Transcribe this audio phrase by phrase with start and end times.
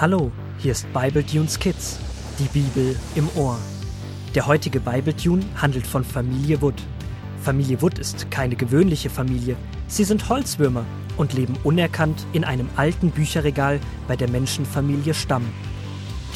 [0.00, 1.98] Hallo, hier ist Bible Tunes Kids,
[2.38, 3.58] die Bibel im Ohr.
[4.32, 6.80] Der heutige Bible Tune handelt von Familie Wood.
[7.42, 9.56] Familie Wood ist keine gewöhnliche Familie.
[9.88, 10.84] Sie sind Holzwürmer
[11.16, 15.52] und leben unerkannt in einem alten Bücherregal bei der Menschenfamilie Stamm.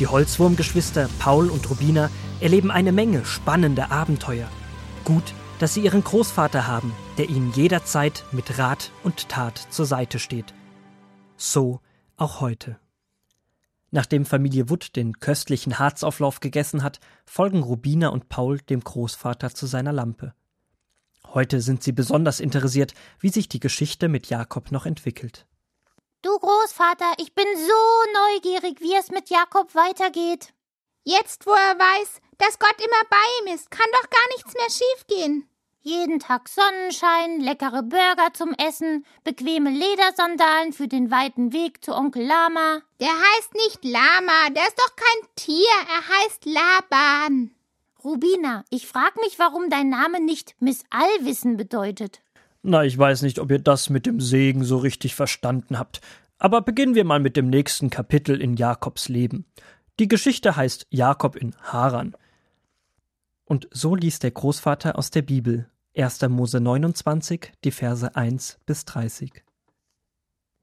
[0.00, 4.48] Die Holzwurmgeschwister Paul und Rubina erleben eine Menge spannender Abenteuer.
[5.04, 10.18] Gut, dass sie ihren Großvater haben, der ihnen jederzeit mit Rat und Tat zur Seite
[10.18, 10.52] steht.
[11.36, 11.78] So
[12.16, 12.81] auch heute.
[13.94, 19.66] Nachdem Familie Wood den köstlichen Harzauflauf gegessen hat, folgen Rubina und Paul dem Großvater zu
[19.66, 20.34] seiner Lampe.
[21.34, 25.46] Heute sind sie besonders interessiert, wie sich die Geschichte mit Jakob noch entwickelt.
[26.22, 30.54] Du Großvater, ich bin so neugierig, wie es mit Jakob weitergeht.
[31.04, 34.70] Jetzt, wo er weiß, dass Gott immer bei ihm ist, kann doch gar nichts mehr
[34.70, 35.48] schiefgehen.
[35.84, 42.24] Jeden Tag Sonnenschein, leckere Burger zum Essen, bequeme Ledersandalen für den weiten Weg zu Onkel
[42.24, 42.82] Lama.
[43.00, 45.56] Der heißt nicht Lama, der ist doch kein Tier,
[45.88, 47.50] er heißt Laban.
[48.04, 52.22] Rubina, ich frag mich, warum dein Name nicht Miss Allwissen bedeutet.
[52.62, 56.00] Na, ich weiß nicht, ob ihr das mit dem Segen so richtig verstanden habt.
[56.38, 59.46] Aber beginnen wir mal mit dem nächsten Kapitel in Jakobs Leben.
[59.98, 62.14] Die Geschichte heißt Jakob in Haran.
[63.44, 66.22] Und so liest der Großvater aus der Bibel 1.
[66.30, 69.44] Mose 29, die Verse 1 bis 30.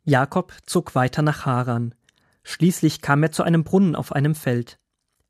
[0.04, 1.94] Jakob zog weiter nach Haran.
[2.42, 4.80] Schließlich kam er zu einem Brunnen auf einem Feld.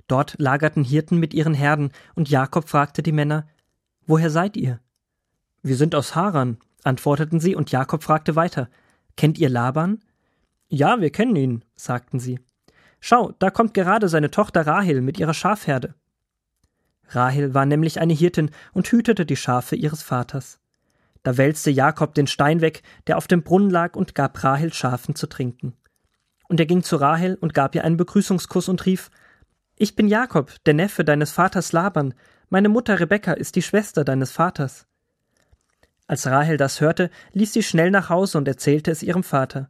[0.08, 3.45] Dort lagerten Hirten mit ihren Herden, und Jakob fragte die Männer
[4.08, 4.80] Woher seid ihr?
[5.64, 8.69] Wir sind aus Haran, antworteten sie, und Jakob fragte weiter
[9.17, 10.00] Kennt ihr Laban?
[10.69, 12.39] Ja, wir kennen ihn, sagten sie.
[13.02, 15.94] Schau, da kommt gerade seine Tochter Rahel mit ihrer Schafherde.
[17.09, 20.59] Rahel war nämlich eine Hirtin und hütete die Schafe ihres Vaters.
[21.23, 25.16] Da wälzte Jakob den Stein weg, der auf dem Brunnen lag, und gab Rahel Schafen
[25.16, 25.73] zu trinken.
[26.47, 29.09] Und er ging zu Rahel und gab ihr einen Begrüßungskuss und rief
[29.75, 32.13] Ich bin Jakob, der Neffe deines Vaters Laban,
[32.50, 34.88] meine Mutter Rebekka ist die Schwester deines Vaters.
[36.07, 39.69] Als Rahel das hörte, ließ sie schnell nach Hause und erzählte es ihrem Vater.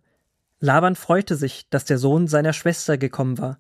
[0.62, 3.60] Laban freute sich, dass der Sohn seiner Schwester gekommen war.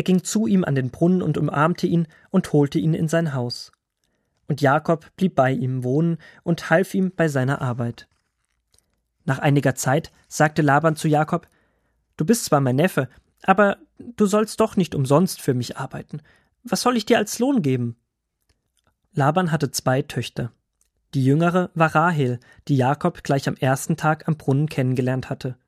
[0.00, 3.34] Er ging zu ihm an den Brunnen und umarmte ihn und holte ihn in sein
[3.34, 3.70] Haus.
[4.48, 8.08] Und Jakob blieb bei ihm wohnen und half ihm bei seiner Arbeit.
[9.26, 11.48] Nach einiger Zeit sagte Laban zu Jakob
[12.16, 13.10] Du bist zwar mein Neffe,
[13.42, 16.22] aber du sollst doch nicht umsonst für mich arbeiten.
[16.64, 17.94] Was soll ich dir als Lohn geben?
[19.12, 20.50] Laban hatte zwei Töchter.
[21.12, 25.58] Die jüngere war Rahel, die Jakob gleich am ersten Tag am Brunnen kennengelernt hatte.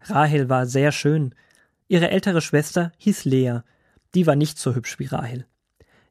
[0.00, 1.34] Rahel war sehr schön,
[1.88, 3.60] Ihre ältere Schwester hieß Lea.
[4.14, 5.46] Die war nicht so hübsch wie Rahel.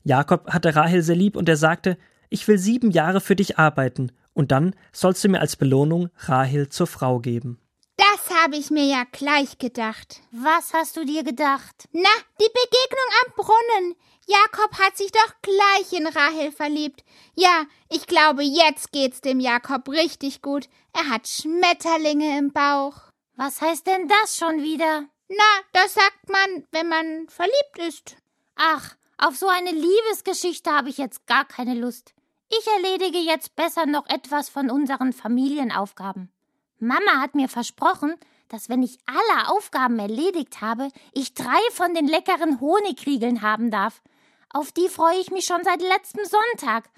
[0.03, 1.97] Jakob hatte Rahel sehr lieb und er sagte,
[2.29, 6.69] ich will sieben Jahre für dich arbeiten und dann sollst du mir als Belohnung Rahel
[6.69, 7.59] zur Frau geben.
[7.95, 10.21] Das habe ich mir ja gleich gedacht.
[10.31, 11.87] Was hast du dir gedacht?
[11.91, 12.09] Na,
[12.39, 13.95] die Begegnung am Brunnen.
[14.25, 17.03] Jakob hat sich doch gleich in Rahel verliebt.
[17.35, 20.69] Ja, ich glaube, jetzt geht's dem Jakob richtig gut.
[20.93, 22.95] Er hat Schmetterlinge im Bauch.
[23.35, 25.05] Was heißt denn das schon wieder?
[25.35, 28.17] Na, das sagt man, wenn man verliebt ist.
[28.55, 32.13] Ach, auf so eine Liebesgeschichte habe ich jetzt gar keine Lust.
[32.49, 36.31] Ich erledige jetzt besser noch etwas von unseren Familienaufgaben.
[36.77, 38.15] Mama hat mir versprochen,
[38.49, 44.03] dass wenn ich alle Aufgaben erledigt habe, ich drei von den leckeren Honigriegeln haben darf.
[44.49, 46.89] Auf die freue ich mich schon seit letztem Sonntag.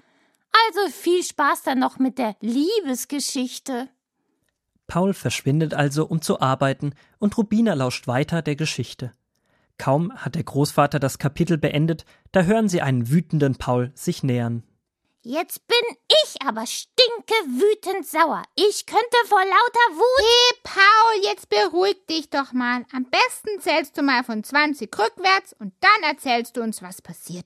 [0.66, 3.88] Also viel Spaß dann noch mit der Liebesgeschichte.
[4.86, 9.12] Paul verschwindet also, um zu arbeiten, und Rubina lauscht weiter der Geschichte.
[9.78, 14.62] Kaum hat der Großvater das Kapitel beendet, da hören sie einen wütenden Paul sich nähern.
[15.22, 18.44] Jetzt bin ich aber stinke wütend sauer.
[18.54, 20.24] Ich könnte vor lauter Wut.
[20.24, 22.86] Hey, Paul, jetzt beruhig dich doch mal.
[22.92, 27.44] Am besten zählst du mal von 20 rückwärts und dann erzählst du uns, was passiert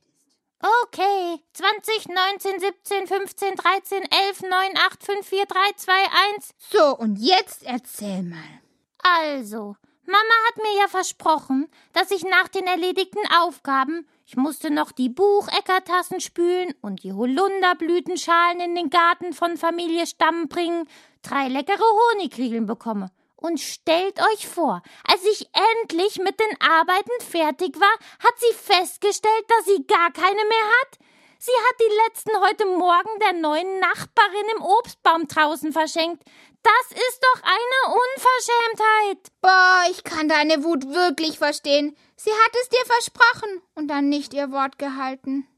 [0.62, 5.92] Okay, 20, 19, 17, 15, 13, 11, 9, 8, 5, 4, 3, 2,
[6.36, 6.50] 1.
[6.58, 8.60] So, und jetzt erzähl mal.
[9.02, 14.92] Also, Mama hat mir ja versprochen, dass ich nach den erledigten Aufgaben, ich musste noch
[14.92, 20.86] die Bucheckertassen spülen und die Holunderblütenschalen in den Garten von Familie Stamm bringen,
[21.22, 23.10] drei leckere Honigkriegeln bekomme.
[23.40, 25.48] Und stellt euch vor, als ich
[25.82, 27.92] endlich mit den Arbeiten fertig war,
[28.22, 30.98] hat sie festgestellt, dass sie gar keine mehr hat.
[31.38, 36.22] Sie hat die letzten heute Morgen der neuen Nachbarin im Obstbaum draußen verschenkt.
[36.62, 39.32] Das ist doch eine Unverschämtheit.
[39.40, 41.96] Boah, ich kann deine Wut wirklich verstehen.
[42.16, 45.48] Sie hat es dir versprochen und dann nicht ihr Wort gehalten.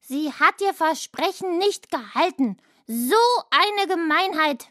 [0.00, 2.56] Sie hat ihr Versprechen nicht gehalten.
[2.88, 3.14] So
[3.50, 4.66] eine Gemeinheit.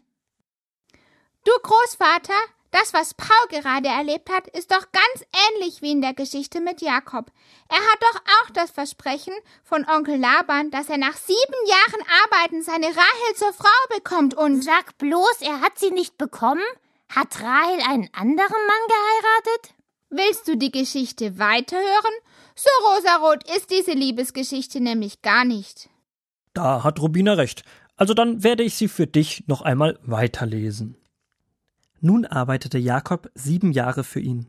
[1.45, 2.33] Du Großvater,
[2.71, 6.81] Das, was Paul gerade erlebt hat, ist doch ganz ähnlich wie in der Geschichte mit
[6.81, 7.31] Jakob.
[7.67, 9.33] Er hat doch auch das Versprechen
[9.63, 14.63] von Onkel Laban, dass er nach sieben Jahren Arbeiten seine Rahel zur Frau bekommt und.
[14.63, 16.61] Sag bloß, er hat sie nicht bekommen?
[17.09, 19.73] Hat Rahel einen anderen Mann geheiratet?
[20.11, 22.13] Willst du die Geschichte weiterhören?
[22.55, 25.89] So rosarot ist diese Liebesgeschichte nämlich gar nicht.
[26.53, 27.63] Da hat Rubina recht.
[27.95, 30.98] Also dann werde ich sie für dich noch einmal weiterlesen.
[32.01, 34.47] Nun arbeitete Jakob sieben Jahre für ihn.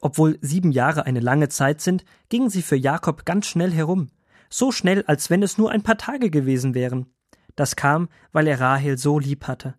[0.00, 4.10] Obwohl sieben Jahre eine lange Zeit sind, gingen sie für Jakob ganz schnell herum.
[4.48, 7.06] So schnell, als wenn es nur ein paar Tage gewesen wären.
[7.56, 9.74] Das kam, weil er Rahel so lieb hatte.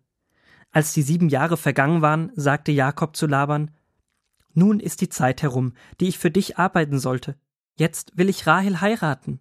[0.70, 3.70] Als die sieben Jahre vergangen waren, sagte Jakob zu Laban
[4.54, 7.36] Nun ist die Zeit herum, die ich für dich arbeiten sollte.
[7.76, 9.40] Jetzt will ich Rahel heiraten.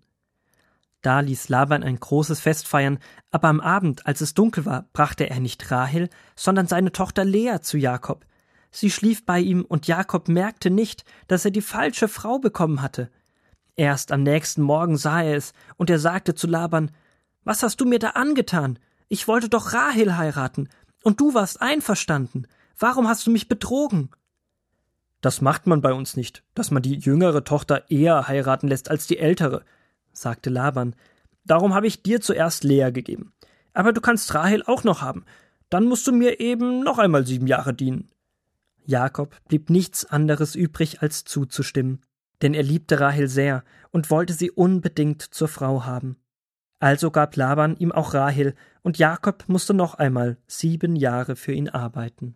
[1.02, 3.00] Da ließ Laban ein großes Fest feiern,
[3.32, 7.58] aber am Abend, als es dunkel war, brachte er nicht Rahel, sondern seine Tochter Lea
[7.62, 8.26] zu Jakob.
[8.70, 13.10] Sie schlief bei ihm, und Jakob merkte nicht, dass er die falsche Frau bekommen hatte.
[13.76, 16.92] Erst am nächsten Morgen sah er es, und er sagte zu Laban
[17.44, 18.78] Was hast du mir da angetan?
[19.08, 20.70] Ich wollte doch Rahel heiraten,
[21.04, 22.48] und du warst einverstanden.
[22.78, 24.12] Warum hast du mich betrogen?
[25.20, 29.08] Das macht man bei uns nicht, dass man die jüngere Tochter eher heiraten lässt als
[29.08, 29.64] die ältere
[30.14, 30.96] sagte Laban.
[31.46, 33.34] Darum habe ich dir zuerst Lea gegeben.
[33.74, 35.26] Aber du kannst Rahel auch noch haben.
[35.70, 38.10] Dann musst du mir eben noch einmal sieben Jahre dienen.
[38.86, 42.02] Jakob blieb nichts anderes übrig, als zuzustimmen,
[42.42, 46.18] denn er liebte Rahel sehr und wollte sie unbedingt zur Frau haben.
[46.80, 51.70] Also gab Laban ihm auch Rahel, und Jakob musste noch einmal sieben Jahre für ihn
[51.70, 52.36] arbeiten.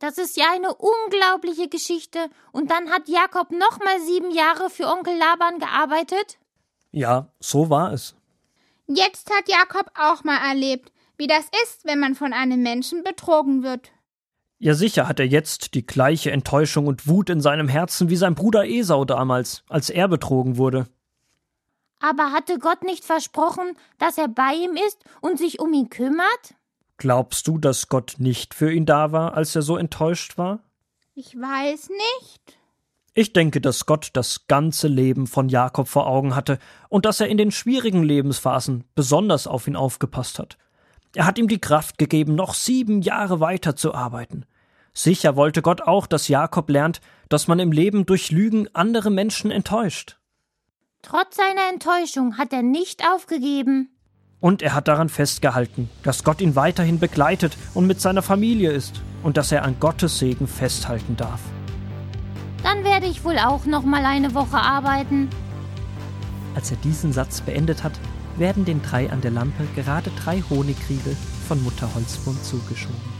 [0.00, 2.30] Das ist ja eine unglaubliche Geschichte.
[2.52, 6.38] Und dann hat Jakob nochmal sieben Jahre für Onkel Laban gearbeitet?
[6.90, 8.16] Ja, so war es.
[8.88, 13.62] Jetzt hat Jakob auch mal erlebt, wie das ist, wenn man von einem Menschen betrogen
[13.62, 13.92] wird.
[14.58, 18.34] Ja, sicher hat er jetzt die gleiche Enttäuschung und Wut in seinem Herzen wie sein
[18.34, 20.88] Bruder Esau damals, als er betrogen wurde.
[22.00, 26.54] Aber hatte Gott nicht versprochen, dass er bei ihm ist und sich um ihn kümmert?
[27.00, 30.60] Glaubst du, dass Gott nicht für ihn da war, als er so enttäuscht war?
[31.14, 32.58] Ich weiß nicht.
[33.14, 36.58] Ich denke, dass Gott das ganze Leben von Jakob vor Augen hatte
[36.90, 40.58] und dass er in den schwierigen Lebensphasen besonders auf ihn aufgepasst hat.
[41.14, 44.44] Er hat ihm die Kraft gegeben, noch sieben Jahre weiter zu arbeiten.
[44.92, 47.00] Sicher wollte Gott auch, dass Jakob lernt,
[47.30, 50.18] dass man im Leben durch Lügen andere Menschen enttäuscht.
[51.00, 53.88] Trotz seiner Enttäuschung hat er nicht aufgegeben.
[54.40, 59.02] Und er hat daran festgehalten, dass Gott ihn weiterhin begleitet und mit seiner Familie ist
[59.22, 61.40] und dass er an Gottes Segen festhalten darf.
[62.62, 65.28] Dann werde ich wohl auch noch mal eine Woche arbeiten.
[66.54, 67.92] Als er diesen Satz beendet hat,
[68.36, 71.16] werden den drei an der Lampe gerade drei Honigriegel
[71.46, 73.19] von Mutter Holzbund zugeschoben.